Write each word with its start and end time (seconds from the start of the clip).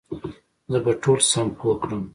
زه 0.71 0.77
به 0.83 0.91
ټول 1.03 1.19
سم 1.31 1.47
پوه 1.57 1.75
کړم 1.81 2.01